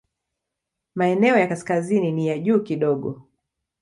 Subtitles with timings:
[0.95, 3.27] Maeneo ya kaskazini ni ya juu kidogo.